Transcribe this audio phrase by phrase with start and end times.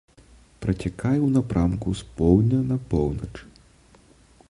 [0.63, 3.33] Працякае ў напрамку з поўдня на поўнач.